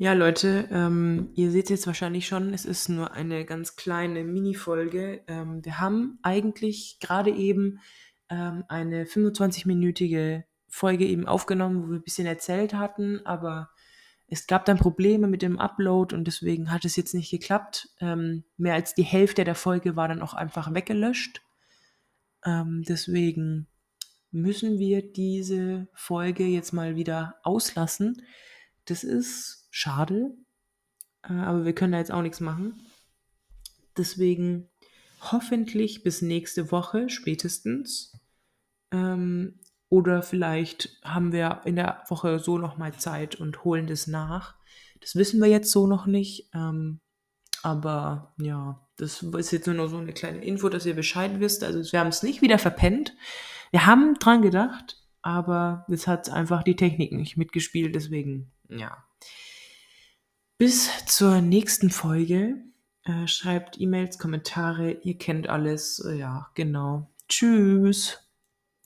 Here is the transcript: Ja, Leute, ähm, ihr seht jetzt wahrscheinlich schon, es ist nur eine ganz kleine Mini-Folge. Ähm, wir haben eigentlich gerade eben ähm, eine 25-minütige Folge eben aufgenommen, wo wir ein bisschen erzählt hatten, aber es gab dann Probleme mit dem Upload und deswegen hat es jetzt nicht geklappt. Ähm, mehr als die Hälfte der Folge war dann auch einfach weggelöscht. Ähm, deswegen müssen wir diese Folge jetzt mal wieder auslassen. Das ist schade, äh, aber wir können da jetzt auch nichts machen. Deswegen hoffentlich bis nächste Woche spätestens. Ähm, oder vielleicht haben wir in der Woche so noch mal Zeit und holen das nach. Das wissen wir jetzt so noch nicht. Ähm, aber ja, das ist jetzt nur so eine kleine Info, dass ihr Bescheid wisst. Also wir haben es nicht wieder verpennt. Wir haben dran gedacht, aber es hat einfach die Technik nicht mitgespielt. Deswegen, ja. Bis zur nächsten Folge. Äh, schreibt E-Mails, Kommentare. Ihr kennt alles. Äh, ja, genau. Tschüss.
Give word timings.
Ja, 0.00 0.12
Leute, 0.12 0.68
ähm, 0.70 1.32
ihr 1.34 1.50
seht 1.50 1.70
jetzt 1.70 1.88
wahrscheinlich 1.88 2.28
schon, 2.28 2.54
es 2.54 2.64
ist 2.64 2.88
nur 2.88 3.14
eine 3.14 3.44
ganz 3.44 3.74
kleine 3.74 4.22
Mini-Folge. 4.22 5.24
Ähm, 5.26 5.64
wir 5.64 5.80
haben 5.80 6.20
eigentlich 6.22 6.98
gerade 7.00 7.32
eben 7.32 7.80
ähm, 8.30 8.62
eine 8.68 9.06
25-minütige 9.06 10.44
Folge 10.68 11.04
eben 11.04 11.26
aufgenommen, 11.26 11.82
wo 11.82 11.90
wir 11.90 11.96
ein 11.96 12.04
bisschen 12.04 12.28
erzählt 12.28 12.74
hatten, 12.74 13.26
aber 13.26 13.70
es 14.28 14.46
gab 14.46 14.66
dann 14.66 14.78
Probleme 14.78 15.26
mit 15.26 15.42
dem 15.42 15.58
Upload 15.58 16.14
und 16.14 16.26
deswegen 16.26 16.70
hat 16.70 16.84
es 16.84 16.94
jetzt 16.94 17.12
nicht 17.12 17.32
geklappt. 17.32 17.88
Ähm, 17.98 18.44
mehr 18.56 18.74
als 18.74 18.94
die 18.94 19.02
Hälfte 19.02 19.42
der 19.42 19.56
Folge 19.56 19.96
war 19.96 20.06
dann 20.06 20.22
auch 20.22 20.34
einfach 20.34 20.72
weggelöscht. 20.72 21.42
Ähm, 22.44 22.84
deswegen 22.86 23.66
müssen 24.30 24.78
wir 24.78 25.02
diese 25.02 25.88
Folge 25.92 26.44
jetzt 26.44 26.70
mal 26.70 26.94
wieder 26.94 27.34
auslassen. 27.42 28.22
Das 28.88 29.04
ist 29.04 29.68
schade, 29.70 30.34
äh, 31.22 31.32
aber 31.32 31.64
wir 31.64 31.74
können 31.74 31.92
da 31.92 31.98
jetzt 31.98 32.12
auch 32.12 32.22
nichts 32.22 32.40
machen. 32.40 32.80
Deswegen 33.96 34.70
hoffentlich 35.20 36.02
bis 36.02 36.22
nächste 36.22 36.70
Woche 36.70 37.10
spätestens. 37.10 38.18
Ähm, 38.90 39.60
oder 39.90 40.22
vielleicht 40.22 40.98
haben 41.02 41.32
wir 41.32 41.62
in 41.64 41.76
der 41.76 42.02
Woche 42.08 42.38
so 42.38 42.58
noch 42.58 42.78
mal 42.78 42.94
Zeit 42.94 43.36
und 43.36 43.64
holen 43.64 43.86
das 43.86 44.06
nach. 44.06 44.56
Das 45.00 45.16
wissen 45.16 45.40
wir 45.40 45.48
jetzt 45.48 45.70
so 45.70 45.86
noch 45.86 46.06
nicht. 46.06 46.50
Ähm, 46.54 47.00
aber 47.62 48.34
ja, 48.40 48.88
das 48.96 49.22
ist 49.22 49.50
jetzt 49.50 49.66
nur 49.66 49.88
so 49.88 49.98
eine 49.98 50.12
kleine 50.12 50.44
Info, 50.44 50.68
dass 50.68 50.86
ihr 50.86 50.94
Bescheid 50.94 51.40
wisst. 51.40 51.64
Also 51.64 51.92
wir 51.92 52.00
haben 52.00 52.08
es 52.08 52.22
nicht 52.22 52.40
wieder 52.40 52.58
verpennt. 52.58 53.14
Wir 53.70 53.86
haben 53.86 54.14
dran 54.14 54.42
gedacht, 54.42 54.96
aber 55.28 55.84
es 55.90 56.06
hat 56.06 56.30
einfach 56.30 56.62
die 56.62 56.76
Technik 56.76 57.12
nicht 57.12 57.36
mitgespielt. 57.36 57.94
Deswegen, 57.94 58.50
ja. 58.68 59.04
Bis 60.56 61.04
zur 61.06 61.40
nächsten 61.40 61.90
Folge. 61.90 62.56
Äh, 63.04 63.26
schreibt 63.26 63.80
E-Mails, 63.80 64.18
Kommentare. 64.18 64.92
Ihr 65.02 65.18
kennt 65.18 65.48
alles. 65.48 66.00
Äh, 66.00 66.18
ja, 66.18 66.50
genau. 66.54 67.10
Tschüss. 67.28 68.27